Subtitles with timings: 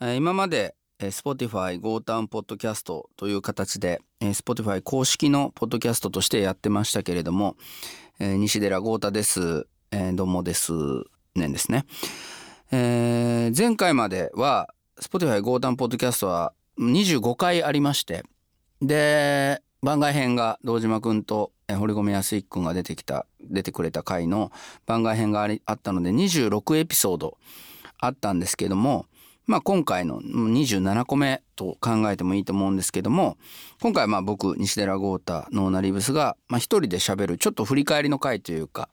[0.00, 7.56] 今まで、Spotify ゴータウンポッドキャストという形で、Spotify 公式のポッドキャストとしてやってましたけれども、
[8.18, 9.66] 西寺豪太です、
[10.14, 10.72] どうもです
[11.34, 11.48] ね。
[11.48, 11.86] んですね、
[12.72, 18.24] えー前回までは Spotify ゴータウンポッドキャストは25回ありまして
[18.82, 24.50] で番外編が堂島くんと堀米康之くんが出てきた出てくれた回の
[24.86, 27.38] 番外編がありあったので26エピソード
[27.98, 29.06] あったんですけども、
[29.50, 33.36] まあ、今回の27個目と考えてもいいと思うんですけども
[33.82, 38.88] 今回まあ僕西寺豪太ノーナリブスが一人で喋るちょっと振り返りの回というか、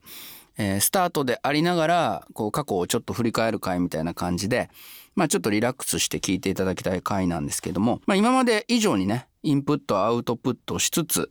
[0.56, 4.68] えースタートでありながらこう過去をちょっと振り返る回みたいな感じで、
[5.14, 11.30] まあ、ちょっとリラックスして聞いていただきたい回なんですけども、まあ、今まで以上にねインプットアウトプットしつつ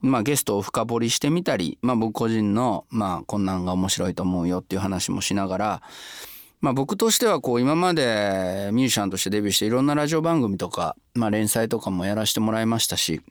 [0.00, 5.82] まあ、ゲストを深掘りしてみたり、まあ、僕個人の、まあ、こんなんが面白いと思うよっていう話もしながら、
[6.60, 13.22] まあ、僕としてはこう今までミュージシャンとしてデビューしていろんなラジオ番組とか、まあ、連載とかもやらせてもらいましたし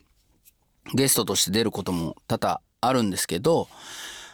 [0.95, 3.67] ゲストとして出ることも多々あるんですけど、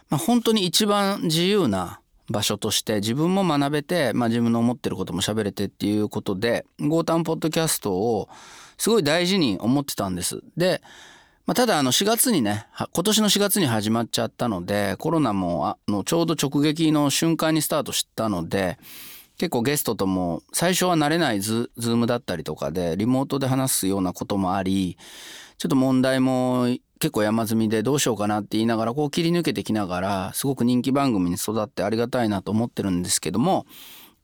[0.10, 8.30] まあ、本当に一番自由な場所として自分も学べて、まあ、自分の思ってることも喋れてっていうことで「ゴータンポッドキャスト」を
[8.78, 10.42] すごい大事に思ってたんです。
[10.58, 10.82] で
[11.46, 18.80] まあ、ただあの4月にね今年の4月に始まっちゃったのでコロナもあのちょうど直撃の瞬間にスタートしたので
[19.38, 24.98] 結構ゲストとも最初は慣れないズズームだったりとかでリモートで話すようなこともあり
[25.60, 26.68] ちょっと問題も
[27.00, 33.68] 結構山積みでどうしようかなって言いながらこう切り抜けてきながらすごく人気番組に育ってありがたいなと思ってるんですけども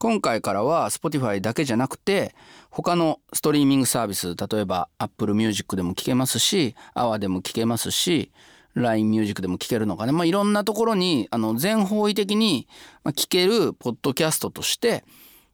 [0.02, 2.34] 今回からは Spotify だけじゃなくて
[2.70, 8.32] 他のストリーミングサービス例えば Apple Music でも聴けますし AWA でも聴けますし
[8.74, 12.66] LINE ミュージックでも聴けるのかね、まあ、いろんなところにあの全方位的に
[13.14, 15.04] 聴けるポッドキャストとして、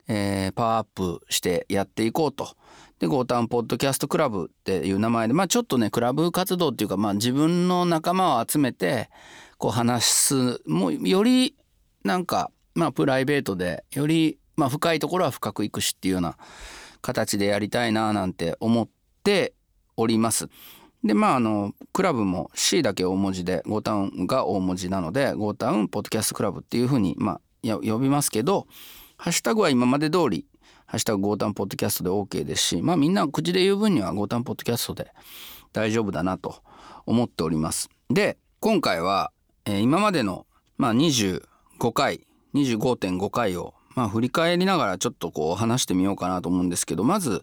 [0.09, 2.57] えーパワーアップしてやっていこうと。
[3.01, 9.11] でゴータンポッドキャストクラブっていう名前でまあちょっとねクラブ活動っていうかまあ自分の仲間を集めて
[9.59, 11.55] こう話すもうより
[12.03, 16.37] なんかまあプライベートでよりまあ深いところは深くいくしっていうような
[17.01, 18.89] 形でやりたいななんて思っ
[19.23, 19.55] て
[19.97, 20.49] おります。
[21.05, 28.67] でまああのクラブも C だけ大文字でゴータウンが大文字なのでゴータウンポッドキャストクラブっていうふうにまあ呼びますけど
[29.17, 30.45] ハッシュタグは今まで通り
[30.87, 35.13] ハッシュタグゴータンポッドキャストで OK ですしまあみんな口で言う分にはゴータンポッドキャストで
[35.73, 36.57] 大丈夫だなと
[37.07, 37.89] 思っております。
[38.11, 39.31] で今回は、
[39.67, 40.47] えー今までの、
[40.79, 41.43] まあ、25
[41.93, 47.43] 回25.5回を、まあ、振り返りながらちょっとこう話してみようかなと思うんですけどまず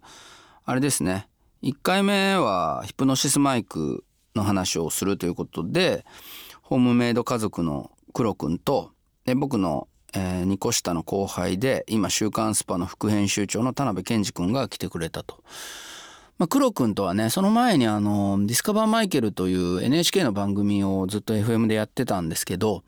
[0.64, 1.28] あれですね
[1.64, 4.06] 1回目はヒプノシスマイク
[4.36, 6.06] の話をするということで
[6.62, 8.92] ホームメイド家族の黒くんと
[9.26, 15.44] で僕の、え2個下の後輩で今「週刊 SPA!」の副編集長の田辺健二君が来てくれたと。
[16.38, 22.84] まあ、黒くんとはねその前にあの「ディスカバーマイケル」という NHK の番組をずっと FM でやってたんですけど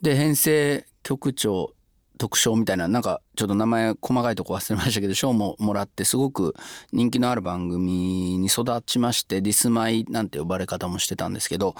[0.00, 1.74] で編成局長
[2.18, 6.54] 特賞みたいななんかちょっと名前細かいとこ忘れましたけど賞ももらってすごく
[6.92, 11.74] 人気のある番組に育ちましてディスマイなんて呼ばれ方もしてたんですけど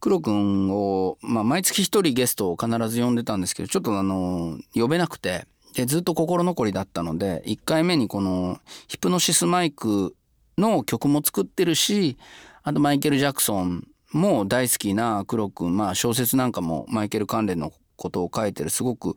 [0.00, 10.14] 黒くんを、まあ、毎月一人ゲストを必ず呼んでたんですけどちょっとあの呼べなくてでずっと心残りだったので1回目にこのヒプノシスマイク
[10.56, 12.16] の曲も作ってるし
[12.62, 19.16] あとマイケル・ジャクソンも大好きな黒くんまあ小説なんかもマイケル関連のことを書いてるすごく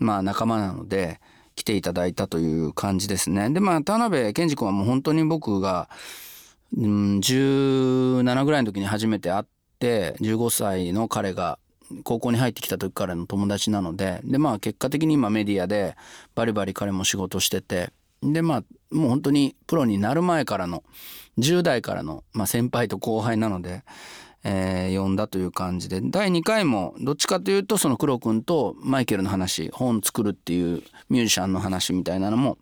[0.00, 1.20] まあ仲間なので
[1.54, 3.50] 来ていただいたという感じですね。
[3.50, 5.88] でまあ田辺健二君はもう本当に僕が、
[6.76, 9.44] うん、17ぐらいの時に初めて会っ
[9.78, 11.58] て15歳の彼が
[12.02, 15.96] 高校に入ってきた時からの友達なのででまあ結果的に今メディアで
[16.34, 17.90] バリバリ彼も仕事してて
[18.22, 20.84] でまあもう本当にプロになる前からの
[21.38, 23.82] 10代からの、まあ、先輩と後輩なので、
[24.44, 32.58] えー呼んだという感じで第2回もどっちかというとその黒くんとマイケルの話本作るっていうミュージシャンの話みたいなのも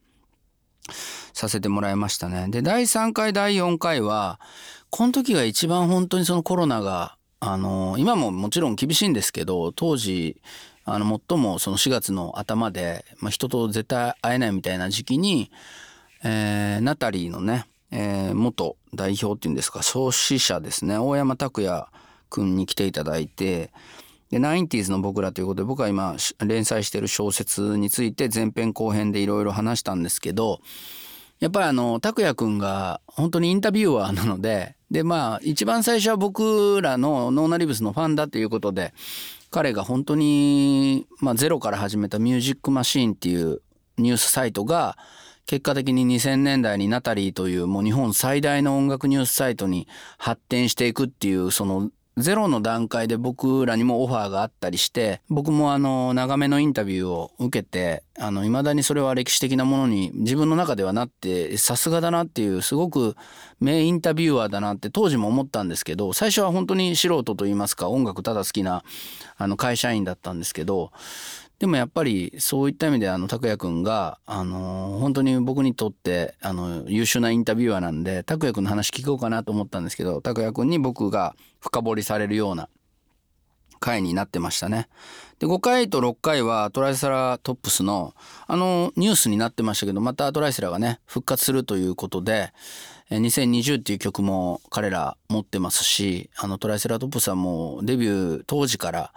[1.33, 2.49] させてもらいましたね。
[2.49, 4.41] で第3回第4回は
[4.91, 10.41] この時が一番本当にそのコロナがあの今ももちろん厳しいんですけど当時
[10.85, 15.51] あの最もその4月の頭で、まあ、人と絶対会えないみたいな時期に、
[16.25, 20.99] えーナタリーのね、えー元代表っていうんですか創始者ですね。
[20.99, 21.87] 大山拓也
[22.31, 23.71] 君に来ていただいて
[24.31, 30.61] で 90s の僕らということで僕は今連載してる小説について前編後編でいろいろ話したんですけど
[31.41, 38.93] やっぱりあの拓也君が本当にインタビュアーなのででまあ一番最初は僕らのノーナリブスのファンだということで
[39.51, 43.63] 彼が本当に、まあ、ゼロから始めた「ミュージックマシーン」っていう
[43.97, 44.99] ニュースサイトが
[45.49, 63.17] 結果的に2000年代にナタリーというもう日本最大の音楽ニュースサイトに発展していくっていうそのゼロの段階で僕らにもオファーがあったりして僕もあの長めのインタビューを受けてあの未だにそれは歴史的なものに自分の中ではなってさすがだなっていうすごく
[63.59, 68.83] 名インタビュアーだなって当時も思ったんですけど最初は本当に素人といいますか音楽ただ好きな
[69.39, 70.93] あの会社員だったんですけど
[71.59, 82.69] でもやっぱりそういった意味であの拓也君があの本当に僕にとってあの優秀なインタビュアーなんで拓也君の話聞こうかなと思ったんですけど拓也君に僕が深掘りされるような
[83.81, 84.89] 回になってましたね。
[85.39, 88.15] で5回と6回はトライセラトップスの
[88.47, 92.53] あのニュースになってましたけどまたトライセラがね復活するということで
[93.11, 99.13] 2020っていう曲も彼ら持ってますしあのトライセラトップスはもうデビュー当時から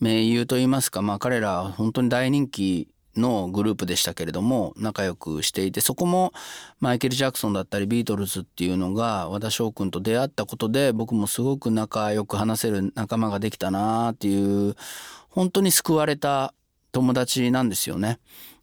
[0.00, 6.32] 盟友といいますか、まあ、彼らは本当に大人気のグループでしたけれども仲良くしていてそこも
[6.80, 14.76] マイケル・ジャクソンだったりビートルズっていうのが和田翔くんと出会ったことで僕もすごく仲良く話せる仲間ができたなっていう
[15.28, 16.54] 本当に救われた
[16.92, 18.18] 友達なんですよね。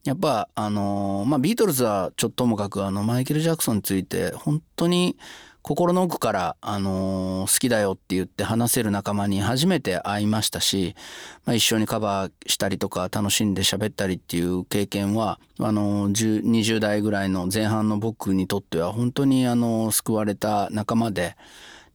[0.05, 5.17] やっぱあのまあビートルズはちょっともかくあのマイケル・ジャクソンについて本当に
[5.63, 10.95] 心の奥から、あのー、好きだよって言って話せる仲間に初めて会いましたし、
[11.43, 21.35] まあ、一緒にカバーしたりとか楽しんで喋ったりっていう経験はあのー、20代ぐらいの前半の僕にとっては本当にあの、救われた仲間で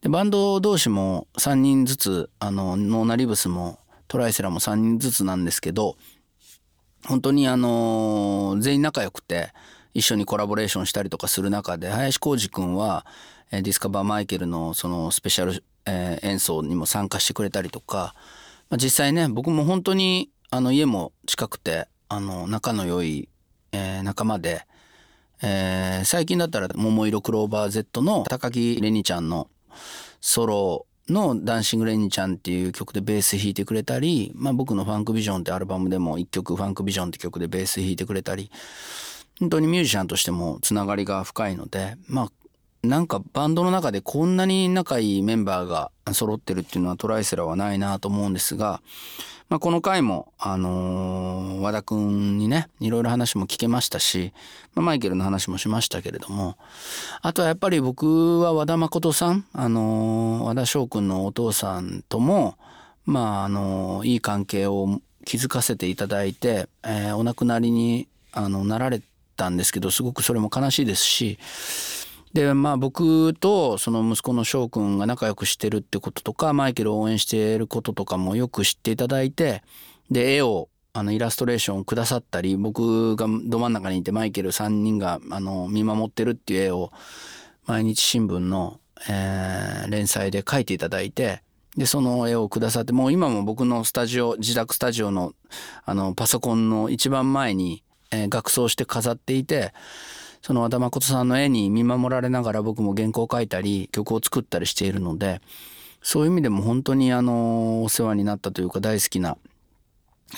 [0.00, 3.78] でバンド同士も3人ずつあのノーナリブスも
[4.08, 5.96] トライセラも3人ずつなんですけど
[7.06, 9.52] 本当にあの全員仲良くて
[9.94, 13.04] 一緒にコラボレーションしたりとかする中で林浩二君は
[13.50, 18.14] ディスカバーマイケルのそのスペシャル、えー、演奏にも参加してくれたりとか、
[18.68, 23.28] まあ、実際ね僕も本当にあの家も近くてあの仲の良い、
[23.72, 24.66] えー、仲間で、
[25.42, 29.48] えー、最近だったら「桃色クローバー Z」の高木レニちゃんの
[30.20, 38.50] ソロの「ダンシング・レニちゃん」っていう曲でベース弾いてくれたり、まあ、僕の「ファンクビジョン」ってアルバムでも1曲「ファンクビジョン」って曲でベース弾いてくれたり
[39.38, 42.32] 本当にミュージシャンとしてもつながりが深いのでまあ
[42.82, 48.80] なんかバンドの中でこんなに仲いいメンバーが揃ってるっていうのはトライセラはないなと思うんですが、
[49.50, 54.32] まあ、この回も、あのー、和田くんにねいろいろ話も聞けましたし、
[54.74, 56.56] まあ、マイケルの話もしましたけれども
[57.20, 62.56] あとはやっぱり僕は和田誠さん、あのー、和田翔くんのお父さんとも
[63.04, 69.02] まああのー、いい関係を築かせていただいて、え、お亡くなりにあのなられ
[69.36, 71.38] たんですけどすごくそれも悲しいですし
[72.32, 79.62] でまあ僕とその息子の翔くんが仲良くしてるってこととかマイケルを応援してることとかもよく知っていただいて
[80.10, 86.92] で絵をあのイラストレーションをくださったり僕がど真ん中にいてマイケル3人があの見守ってるっていう絵を
[87.66, 91.42] 毎日新聞の、えー、連載で描いていただいて
[91.76, 95.32] でその絵をくださってもう今も僕のスタジオ自宅スタジオの
[95.84, 99.72] あのパソコンの一番前に、えー、額装して飾っていて
[100.42, 105.40] その和田誠さんの絵に見守られながら僕も原稿を書いたり曲を作ったりしているので
[106.02, 109.36] そういう意味でも本当にあのお世話になったというか大好きな、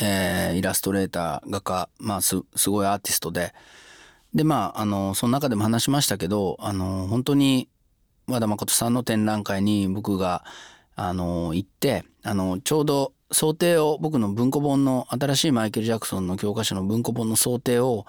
[0.01, 3.55] えー、イラストレーター画家まあすすごいアーティストで
[4.35, 7.69] でまああのその中でも話しましたけどあの本当に
[8.27, 10.45] 和田誠さんの展覧会に僕が
[10.97, 18.07] あの行ってあのちょうど想定を僕の文庫本の新しいマイケル・ジャクソンの教科書の文庫本の想定を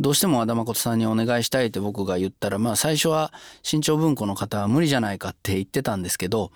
[0.00, 3.32] どうしても和田誠さんにお願いしたいって僕が言ったらまあ最初は
[3.62, 6.52] 新潮文庫の方は無理じゃないかって言ってたんですけど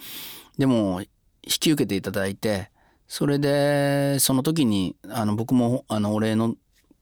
[0.59, 1.09] でも引
[1.43, 2.71] き受けていただいて
[3.09, 6.55] それでその時にあの僕もあのお礼の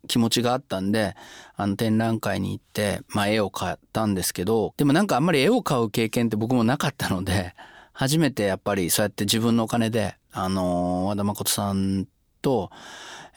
[0.09, 1.15] 気持ちがあったんで
[1.57, 7.55] あの展覧会に行って、まあ、絵を買ったんですけどでもなんかあんまり絵を買う経験って僕もなかったので
[8.01, 12.09] 初めてやっぱりそうやって自分のお金であの和田誠さん
[12.41, 12.71] と、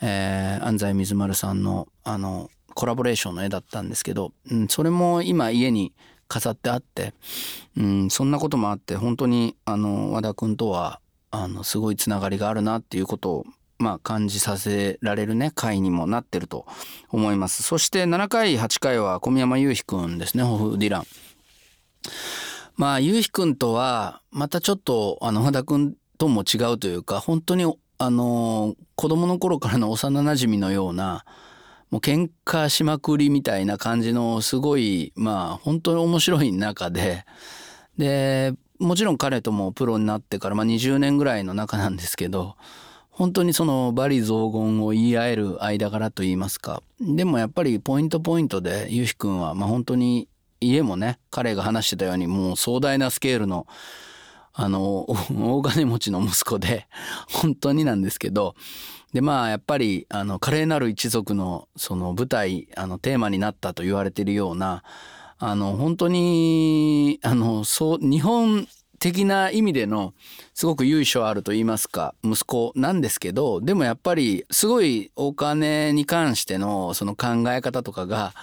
[0.02, 5.92] えー、安西水丸さんのあのコラボレーションの絵だったんですけど、うん、それも今家に
[6.30, 7.14] 飾ってあって、
[7.76, 13.46] うん、そんなこともあって本当にあの和田君とはあのすごいつながりがあるなっていうことを
[13.80, 16.66] まあ、感じさせられるね回にもなってると
[17.10, 17.64] 思います。
[17.64, 21.06] そして7回8回は小宮山雄飛君ですねホフ・ディラン。
[22.76, 31.26] まあゆうひくんとはまたちょっとあの和田くんとも違うというか本当にあの子供の頃からの幼なじみのような
[31.92, 37.26] もう喧嘩しまくりみたいな感じのすごいまあ本当に面白い中で
[37.98, 42.56] でもちろん彼ともプロになってから、まあ、20年ぐらいの中なんですけど
[43.10, 50.28] 本当にその罵詈雑言を言い合える間柄といいますかでもやっぱりポイントポイントでゆうひくんはまあ本当に
[50.64, 53.68] 家もね彼が話してたようにもう壮大なスケールの
[54.56, 56.88] あの 大金持ちの息子で
[57.32, 58.56] 本当になんですけど
[59.12, 64.84] でまあやっぱりあの華麗なる一族のその舞台あのテーマになったと言われてるような
[65.40, 68.68] あの本当にあのそう日本
[69.00, 70.14] 的な意味での
[70.54, 78.34] すごく由緒あると言いますか息子なんですけどでもやっぱりすごいお金に関してのその考え方とかが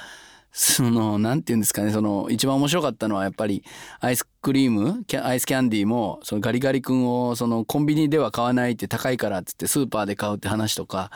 [0.53, 1.93] その何て言うんですかね。
[1.93, 3.63] その一番面白かったのはやっぱり
[4.01, 11.11] アイスクリームアイスキャンディーもそのガリガリ君をそのコンビニでは買わないって高いからっつってスーパーで買うって話とか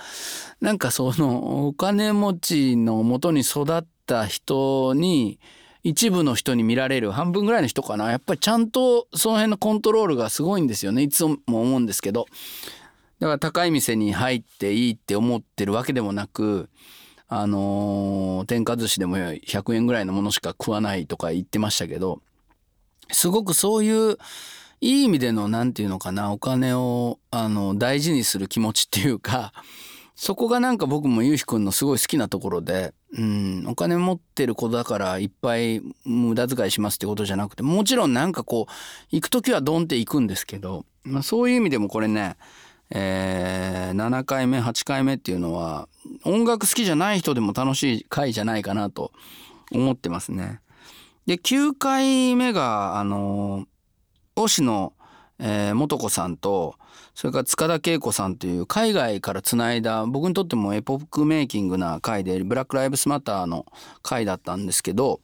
[0.60, 5.40] なんかそのお金持ちのもとに育った人に
[5.82, 8.10] 一部の人に見られる半分ぐらいの人かな。
[8.10, 11.02] やっぱりちゃんとその辺のコントロールがすごいんですよね。
[11.02, 12.26] いつも思うんですけど。
[13.20, 16.68] だから高い店に入っていいって思ってるわけでもなく
[17.28, 22.20] あのー、天下寿司でも100円ぐらいのものしか食わないとか言ってましたけど
[23.10, 24.18] すごくそういう
[24.80, 29.52] いい意味での何て言うのかなお金をあの大事にする気持ちっていうか
[30.14, 38.72] そこがなんか僕もゆうひくんのすごい好きなところで、うん、お金持ってる子だからいっぱい無駄遣いしますってことじゃなくてもちろんなんかこう
[39.10, 42.36] 行く時はドンって行くんですけど、まあ、そういう意味でもこれね、
[42.90, 45.88] えー、7回目8回目っていうのは
[46.24, 49.12] 音楽好きじゃない人でも楽しい回じゃないかなと
[49.72, 50.60] 思ってますね。
[51.26, 53.66] で9回目があの
[54.36, 54.92] 推しの、
[55.38, 56.76] えー、素子さんと
[57.14, 63.66] それから塚田恵子さんという海外からつないだ僕にとってもエポックメイキングな回でブラック・ライブスマターの
[64.02, 65.20] 回だったんですけど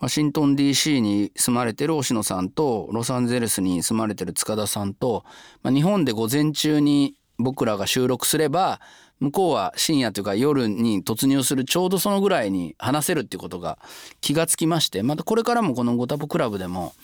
[0.00, 5.24] ワシントン DC に住まれてる星野さんとロサンゼルスに住まれてる塚田さんと、
[5.62, 8.80] まあ、日本で午前中に僕らが収録すれば
[9.20, 13.78] 向こうは深夜というか夜に突入するちょうどそのぐらいに話せるっていうことが
[14.22, 16.94] 気がつきましてまたこれからもこのゴタポクラブでも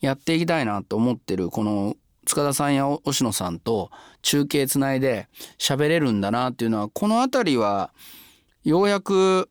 [0.00, 1.94] やっていきたいなと思ってるこの
[2.26, 3.90] 塚田さんや押野さんと
[4.22, 5.28] 中継つないで
[5.58, 7.92] 喋れるんだなっていうのはこの辺りは
[8.64, 9.48] ようやく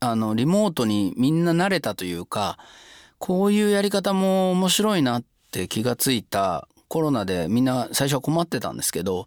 [0.00, 2.58] あのリモートにみんな慣れたというか
[3.18, 9.26] こういうやり方も面白いなって気がついたコロナでみんな最初は困ってたんですけど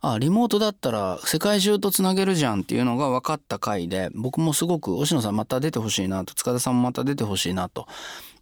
[0.00, 7.86] あリモートだったら世界中とつなげるじゃんっていうのが分かった回で僕もすごく押野さんまた出てほしいなと塚田さんもまた出てほしいなと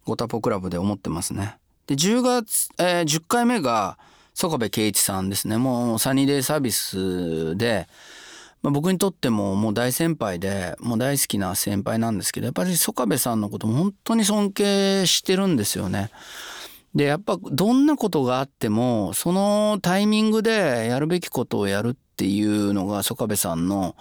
[0.05, 1.55] ゴタポクラブで思ってますね。
[1.87, 3.97] で10月、えー、10回目が
[4.33, 7.87] 曽我部圭一さんですねもうサニーデイサービスで、
[8.63, 16.09] まあ、僕にとってももう大先輩でもう大好きな先輩なんですけどやっぱり曽我部さんのことも本当に尊敬してるんですよね。
[16.95, 23.95] でやっぱどんなことがあってもそのタイミングでやるべきことをやるっていうのが曽我部さんの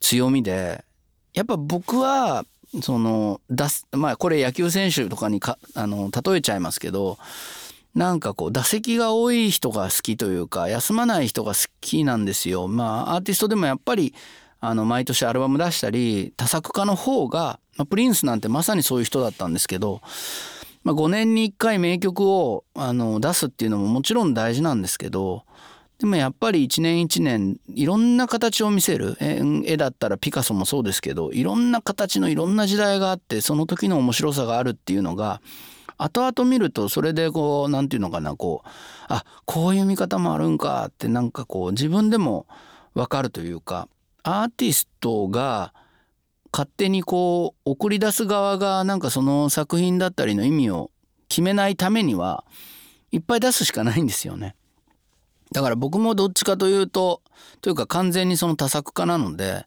[0.00, 0.84] 強みで
[1.32, 2.44] やっぱ僕は
[2.82, 7.18] その出すまあこれ野球選手とかにかあの例えちゃいますけど
[7.94, 12.66] なんかこう打席が多い人が好きというか休まない人が好きなんですよ。
[12.66, 14.14] まあアーティストでもやっぱり
[14.60, 20.00] あの毎年アルバム出したり多作家の方が、まあ、プリンスなんてまさにそういう人だったんですけど、
[20.82, 25.44] まあ、5年に1回名曲をあの出すっていうのももちろん大事なんですけど
[25.98, 35.40] でもやっぱり一年一年いろんな形を見せる絵だったらピカソもそうですけどいろんな形のいろんな時代があってその時の面白さがあるっていうのが
[35.98, 38.68] 後々見るとそれでこう何て言うのかなこう
[39.08, 42.46] あこういう見方もあるんかってなんかこう自分でも
[42.94, 43.88] 分かるというか
[44.22, 45.72] アーティストが
[46.52, 50.90] 勝手にこう送り出す側がなんかその作品だったりの意味を
[51.28, 52.44] 決めないためには
[53.10, 54.54] いっぱい出すしかないんですよね。
[55.52, 57.22] だから僕もどっちかというと
[57.60, 59.66] というか完全にその多作家なので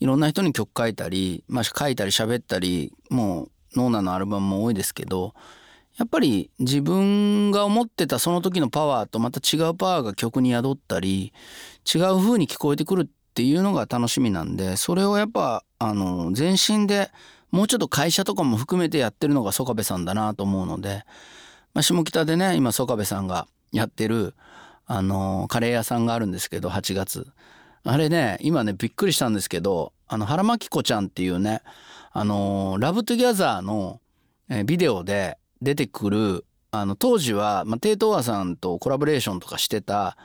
[0.00, 5.34] いろんな人に曲書いたり、まあ、書いたり喋ったりもうノーナのアルバムも多いですけど
[5.98, 11.32] やっぱり自分が思ってたその時のパワーとまた違うパワーが曲に宿ったり
[11.92, 17.10] 違う風に聞こえてくるっていうのが楽しみなんでそれをやっぱあの全身で
[17.50, 21.04] もうちょっと会社とかも含めてやってるのが曽我部さんだなと思うので、
[21.74, 24.34] まあ、下北でね今曽我部さんがやってる
[24.86, 27.26] あのカレー屋さんがあるんですけど8月。
[27.84, 31.62] あれね今ねびっくりしたんですけどあの原巻子ちゃんっていうね
[32.12, 34.00] あの Love Together の
[34.64, 40.16] ビデオで出てくるあの当時は、まあ、テイ・トウワさんとコラボレーションとかしてた、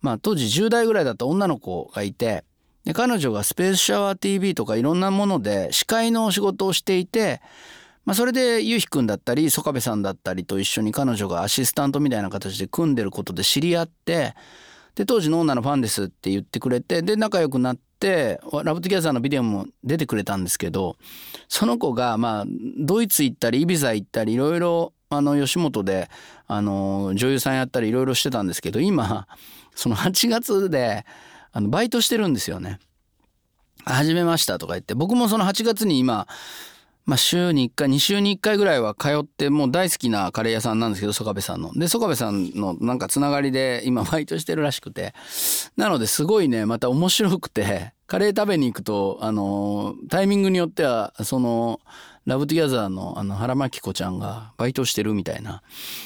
[0.00, 2.44] まあ、当時10代ぐらいだった女の子がいて
[2.84, 7.40] で彼女がスペースシャワー TV とかいろんなもので司会の仕事をしていて
[8.08, 14.34] まあ、それでゆうひくんだったり曽我部さんだったりと一緒に彼女がアシスタントみたいな形で組んでることで知り合って
[14.94, 20.96] で当時の女のファンですって言ってくれてで仲良くなって Love Together のビデオも出てくれたんですけど
[21.48, 22.44] その子がまあ
[22.78, 26.08] ドイツ行ったりイビザ行ったりいろいろあの吉本で
[26.46, 29.26] あの女優さんやったりいろいろしてたんですけど今
[29.74, 31.04] その8月で
[31.52, 32.78] あのバイトしてるんですよね。
[33.84, 36.26] 始めましたとか言って僕もその8月に今
[37.08, 41.72] まあ、週に1回2週に1回ぐらいは通ってもう大好きなカレー屋さんなんですけど曽我部さんの。
[41.72, 45.14] で曽我部さんのなんかつながりで今バイトしてるらしくて
[45.74, 51.80] なのですごいねまた面白くてカレー食べに行くとあのタイミングによってはその
[52.26, 55.62] Love Together のあの原真紀子ちゃんがバイトしてるみたいな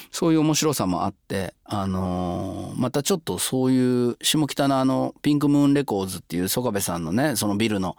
[0.09, 7.97] そういう面白さもあってあのまたちょっとそういう下北のあの Pink Moon Records っていう曽我部さんのねそのビルの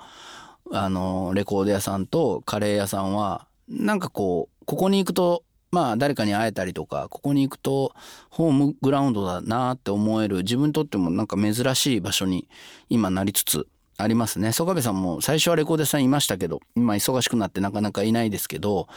[0.72, 7.94] あのレコード屋さんとカレー屋さんはなんかこうここに行くとまあ誰かに会えたりとかここに行くと
[8.30, 12.48] ホームグラウンドだなって思える自分にとってもなんか珍しい場所に
[12.88, 13.66] 今なりつつ
[13.96, 14.52] ありますね。
[14.52, 18.88] 曽我部さんも最初はレコード屋さんいましたけど今忙しくなってなかなかいないですけど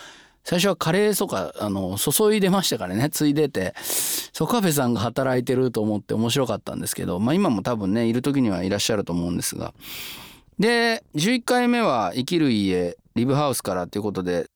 [0.43, 9.73] 最初はカレーとかあの注いでましたからねついでて曽我部さんが働いてると思って面白かったんですけどまあ今も多分ねいる時にはいらっしゃると思うんですが
[10.59, 14.49] で11回目は「生きる家リブハウスから」ということで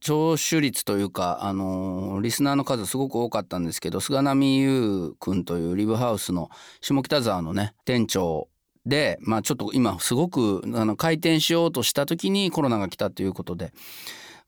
[0.00, 8.48] 聴取率というか、あのー、リスナーの数すごく多かったんですけど菅波優君というリブハウスの下北沢のね店長
[8.84, 13.72] で、まあ、ちょっと今すごくあの開店しようとした時にコロナが来たということで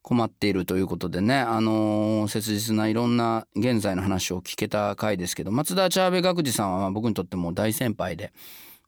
[0.01, 8.33] 困っているということでね、あのー、切実ないろんな現在の話を聞けた回ですけど松田茶部学次さんは僕にとっても大先輩で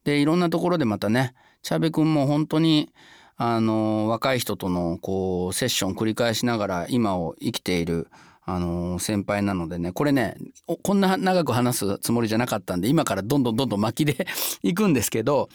[0.07, 1.33] でいろんなところでまたね
[1.63, 2.93] チャベ君も本当に
[3.35, 8.07] あの若い人とのこうセッション繰り返しながら今を生きている
[8.45, 10.37] あの先輩なのでねこれね
[10.81, 14.27] こんな長く話すつもりじゃなかったんで今からどんどんどんどん巻きで
[14.63, 15.49] いくんですけど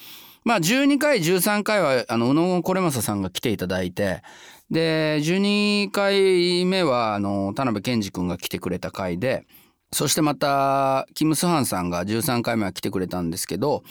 [0.45, 4.23] まあ12回13回はあの宇野これまささんが来ていただいて
[4.71, 9.47] で12回目はあの田辺健二君が来てくれた回で
[9.93, 13.83] そしてまたキム・スハンさんが13回目は来てくれたんですけど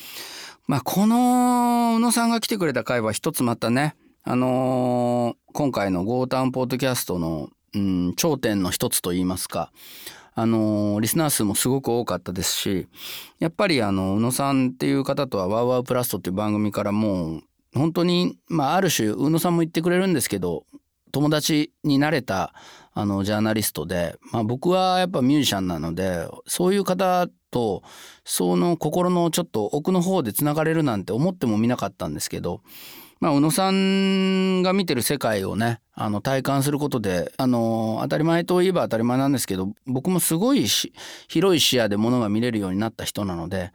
[0.72, 9.74] まあ、この宇野さんが来てくれた回は一つまたね、あのー、今回のゴータウンポッドキャストの、うん、頂点の一つといいますか、
[10.34, 12.88] あのー、リスナー数もすごく多かったですし、
[13.40, 17.42] やっぱりあの、宇野さんっていう方とはワウワウプラストっていう番組からもう、
[17.76, 20.64] 本当に、まあ、ある種、宇野さんも言ってくれるんですけど、
[21.12, 22.54] 友達になれた
[22.94, 27.84] あのジャーナリストで、まあ、僕はやっぱミュージシャンなのでそういう方と
[28.26, 32.62] その心のちょっと奥の方でつながれるなんて思ってもみなかったんですけど、
[33.20, 40.66] まあ、宇野さんが見てる世界をねあの体感することであの当たり前といえば当たり前なんですけど僕もすごい
[41.28, 43.72] 広い視野でものが見れるようになった人なので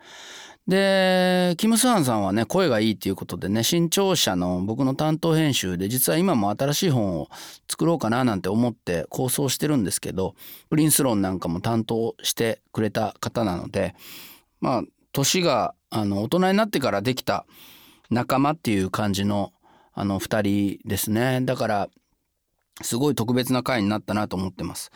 [0.68, 7.28] でキム・スハンさんはね声がいいっていうことでね新潮社の僕の担当編集で実は今も新しい本を
[7.70, 10.34] 作ろうかななんて思って構想してるんですけど
[10.68, 13.94] プリンス論なんかも担当してくれた方なので
[14.60, 17.46] まあ年があの大人になってからできた
[18.10, 19.52] 仲間っていう感じの
[19.92, 21.88] あの2人ですねだから
[22.82, 24.90] すごい特別な回になったなと思ってます。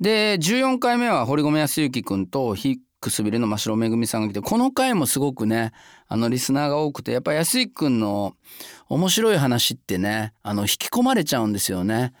[0.00, 2.54] で14回目は堀米康之君と
[3.00, 5.72] くすびれの真城めぐみさんが来てこの回もすごくね
[6.06, 8.34] あのリスナーが多くてやっぱ安井くんの
[8.88, 12.12] 面白い話ってねあの引き込まれちゃうんですよね。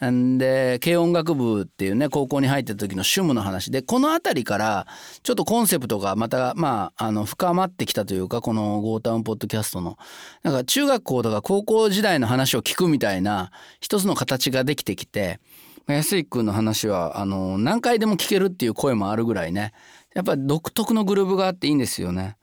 [0.00, 4.86] で軽音楽部っていうね高校に入った時の趣味の話でこの辺りから
[5.22, 9.96] ちょっとコンセプトがまたまああの深まってきたというかこの「ゴータウンポッドキャストの」
[10.42, 15.40] なんか中学校とか高校時代の話を聞くみたいな一つの形ができてきて
[15.86, 19.72] 安井君の話はあの何回でも聞けるっていう声もあるぐらいね
[20.14, 22.36] やっぱ独特のグルーブがあっていいんですよね。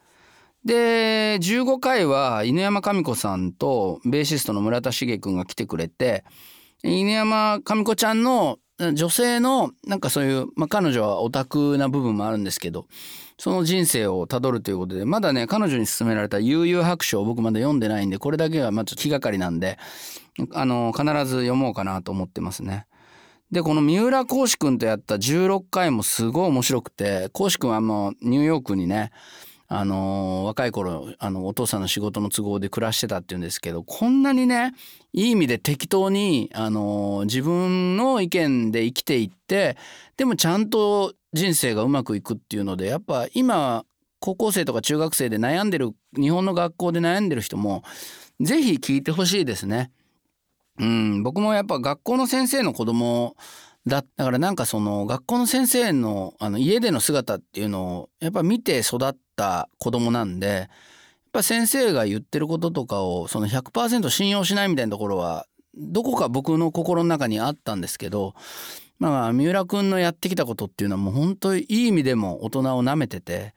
[0.66, 6.24] で15回は犬山神子さんとベーシストの村田茂君が来てくれて
[6.84, 8.60] 犬山神子ちゃんの
[8.94, 12.88] 女性のなんかそういう、まあ、彼女はオタクな部分もあるんですけど
[13.38, 19.78] その人生をたどるということでまだね彼女に勧められた「悠々白書」を僕まだ読んでないんでこれだけはまず気がかりなんで
[20.54, 22.86] あの必ず読もうかなと思ってますね。
[23.52, 29.12] でこの三浦浩志君とやった16回もすごい面白くて浩志君はもうニューヨークにね
[29.68, 34.74] あのー、若い頃あのお父さんの仕事の都合で暮らしてたっていうんですけどこんなにね
[35.14, 39.78] いい意味で適当に、あのー、自分の意見で生きていって
[40.18, 43.86] でもちゃんと人生がうまくいくっていうのでやっぱ今
[44.20, 47.84] 高校生とか中学生で悩んでる日本の学校で悩んでる人も
[48.40, 49.92] 是非聞いてほしいですね。
[50.82, 53.36] うん、僕もやっぱ学校の先生の子供
[53.86, 60.67] だだからなんかその学校の先生のあの家での姿っていうのをやっぱ見て育った子供なんでやっ
[61.32, 68.34] ぱ先生が言ってることとかをその100%信用しないみたいなところはどこか僕の心の中にあったんですけど
[68.98, 73.54] まあ三浦君のやってきたことっていうのはもう本当いい意味でも大人をなめてて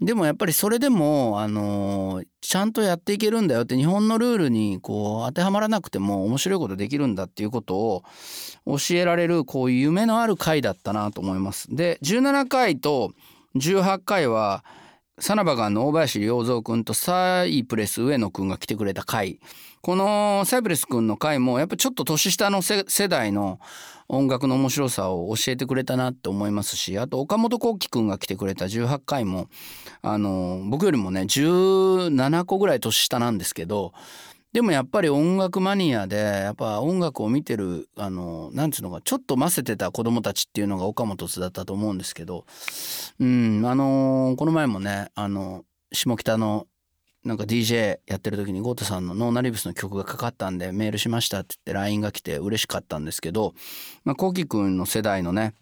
[0.00, 8.02] でもやっぱりそれでもあのちゃんとやっていけるんだよって日本のルールにこう当てはまらなくても面白いことできるんだっていうことを
[8.66, 11.74] 教えられるこういう夢のある回だったなと思います。
[11.74, 13.12] で17回と
[13.56, 14.64] 18回は
[15.18, 19.40] サナバガンの大林良三君とサイプレス上野君が来てくれた回
[19.80, 23.58] このサイプレス君の回もやっぱちょっと年下の世代の
[24.08, 29.48] 音楽の面白さを教えてくれたなって思いますしあと岡本幸輝君が来てくれた18回も
[30.02, 33.92] あの僕よりもね17個ぐらい年下なんですけど
[34.52, 42.46] でもやっぱり音楽マニアでやっぱ音楽を見てるあのなんていうのかちょっとませてた子供たちっていうのが岡本津だったと思うんですけど
[43.20, 46.66] うんあのこの前もねあの下北の
[47.26, 53.52] なんか DJ やってる時にゴータさんのノーナリブスの曲がかかったんでメールしましたって言って LINE が来て嬉しかったんですけど
[54.04, 55.52] まあコウキ君の世代のね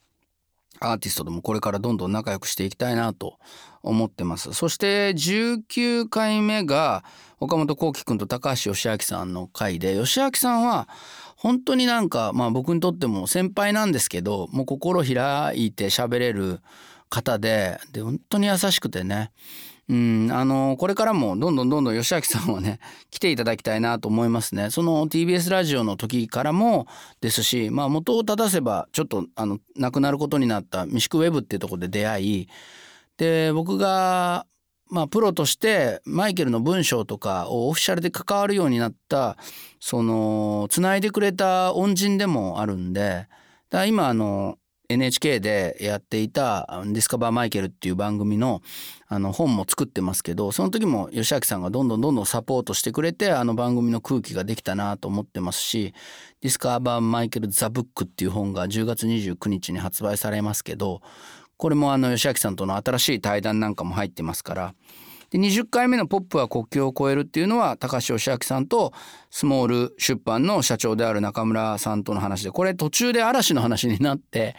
[0.81, 3.38] アーティストともこれからどんどん仲良くしていきたいなと
[3.83, 4.53] 思ってます。
[4.53, 7.05] そして19回目が
[7.40, 10.88] 岡本幸輝くんと高橋義明さんの回で義明さんは
[11.37, 16.61] 本当になんかまあ僕にとっても先輩なんですけどもう心開いて喋れる
[17.09, 19.31] 方でで本当に優しくてね
[19.88, 22.78] うんあのこれからもどんどんどんどん吉明さんはね
[23.10, 24.70] 来ていただきたいなと思いますね。
[24.70, 26.86] その TBS ラジオの時からも
[27.20, 32.48] ですしまあ元を正せばちょっとあの亡くなることになったミシクウェブっていうとこで出会い
[33.18, 34.46] で僕が
[34.88, 39.36] まあプロとしてマイケルの文章とかをオフィシャルで関わるようになった
[39.80, 43.28] そのつないでくれた恩人でもあるんで
[43.70, 44.56] だ今あの
[44.88, 48.60] NHK でやっていた「ディスカバー・マイケル」っていう番組の
[49.06, 55.94] あの本も作ってますけどその時も吉明さんがどんどんどんどんサポートしてくれてあの番組の空気ができたなと思ってますし
[56.42, 61.00] 「ディスカバー・マイケル・ザ・ブック」っていう本が10月29日に発売されますけど
[61.56, 64.74] これもあの吉明さんとの新しい対談なんかも入ってますから
[65.34, 68.92] で20回目の「ポップは国境を越える」っていうのは高橋義明さんと
[69.30, 74.54] スモール出版の社長である中村さんとの話でこれ途中で嵐の話になって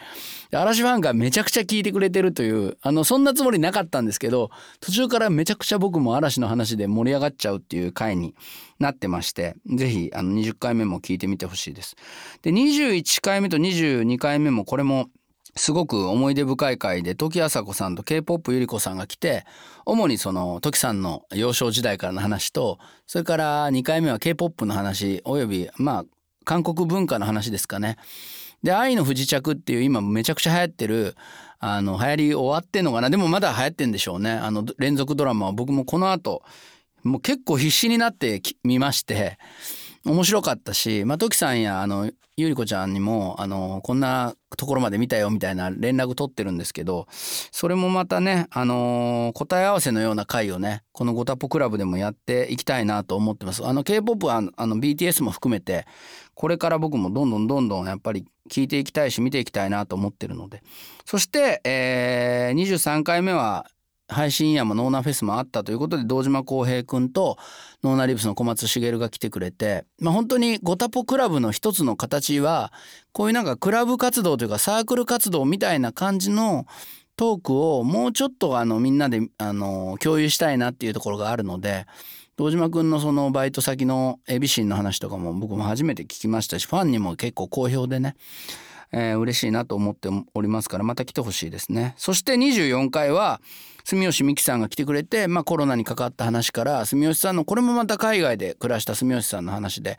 [0.52, 8.34] 嵐ファンがめちゃくちゃ聞いてくれてるというあのそんなつもりなかったんですけど途中からめちゃくちゃ僕も嵐の話で盛り上がっちゃうっていう回に
[8.78, 11.96] なってまして是非あの20回目も聞いてみてほしいです。
[12.42, 15.08] で21回目と22回目もこれも
[15.56, 19.44] すごく思い出深い回で時あさこさんと K-POP ゆり子さんが来て
[19.86, 26.04] 主にその時さんの幼少時代からの話とそれから2回目は K-POP の話およびまあ
[26.44, 27.96] 韓国文化の話ですかね。
[28.62, 31.16] で「愛の不時着」っていう今めちゃくちゃ流行ってる
[31.58, 33.10] あの流行り終わってんのかな。
[33.10, 34.30] でもまだ流行ってんでしょうね。
[34.30, 36.42] あの連続ドラマは僕もこの後
[37.02, 39.38] もう結構必死になって見まして。
[40.06, 53.66] 面白かったし、まあ、トキさんやあのゆり子ちゃんにもあのこんなところまで見たよみたいな連絡取ってるんですけどそれもまたね、あの答え合わせのような回をねこのゴタポクラブでもやっていきたいなと思ってます。
[53.66, 55.86] あの K-POP はあの BTS も含めて
[56.34, 60.62] これから僕もどんどんどんどんやっぱり聞いていきたいし見ていきたいなと思ってるので
[61.04, 63.66] そして、えー、23回目は
[64.08, 67.36] 配信やもノーナフェスもあったということで堂島康平君と
[67.82, 72.72] ノーナリブスの小松茂が来てくれて、まあ、本当にゴタポクラブの一つの形は
[73.12, 76.66] こういうなんかクラブ活動というかサークル活動みたいな感じの
[77.16, 81.86] トークをもうちょっとあのみんなであの共有したいなっていうところがあるので
[82.36, 88.14] 堂島君のそのバイト先のエビシンの話とかも僕も初めて聞きましたしファンにも結構好評でね
[88.92, 91.94] えー、嬉しいなと思っておりますからまた来てほしいですね。
[91.96, 93.40] そして24回は
[93.86, 99.96] 住吉美希さんが来てくれて、まあ、コロナにかかった話から住吉さんのこれもまた海外で暮らした住吉さんの話で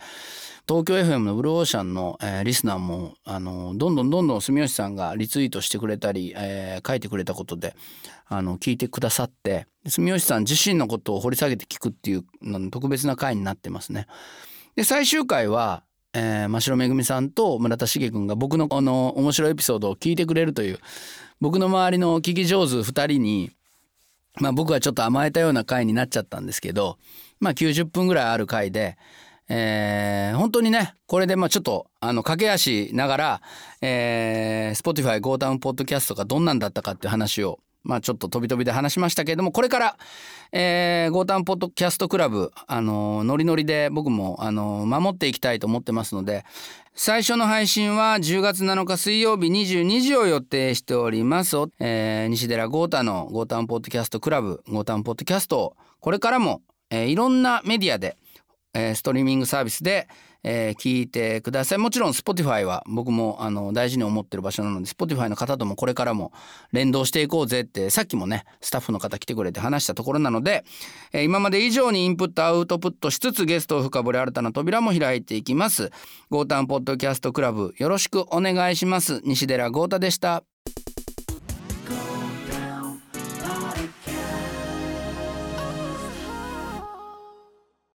[0.68, 7.78] 東京 FM のブルーオーシャンの、えー、リスナーもあのどんどんどんどん住吉さんがリツイートしてくれたり、えー、書いてくれたことで
[8.26, 12.26] あの聞いてくださって住吉さん自身のことを掘り下げて聞くっていう
[12.70, 14.08] 特別な回になってますね。
[14.76, 20.80] で最終回はえー、真城めぐみさんと村田茂君が僕のこの面白いエピソードを聞いてくれるという
[21.40, 23.52] 僕の周りの聞き上手2人に
[24.40, 26.98] まあ僕はちょっと甘えたような回になっちゃったんですけど
[27.40, 28.98] まあ90分ぐらいある回で。
[29.50, 33.42] えー、本当にねこれでまあちょっとあの駆け足ながら、
[33.82, 39.98] えー、Spotify ゴータウンポッドキャストがどんなんだったかっていう話をまあちょっと飛び飛びで話しましたけれどもこれから、
[40.52, 46.46] えー、ゴータンポッドキャストクラブあのノリノリで僕もあの守っていきたいと思ってますので
[46.94, 58.18] 最初の配信は10月7日水曜日22時を予定しております、えー、西寺豪太のゴータンポッドキャストクラブゴータンポッドキャストこれからも、えー、いろんなメディアで、
[58.74, 60.08] えー、ストリーミングサービスで
[60.44, 61.78] えー、聞いてください。
[61.78, 66.32] もちろん Spotify は僕もあの大事に思ってる場所なので Spotify の方ともこれからも
[66.72, 70.64] 連動していこうぜってさっきもねスタッフの方来てくれて話したところなので、
[71.14, 75.92] えー、今まで以上にインプットアウトプットしつつゲストを深掘り新たな扉も開いていきます。
[76.30, 79.22] ゴータンポッドキャストクラブよろしくお願いします。
[79.24, 80.44] 西寺豪太でした。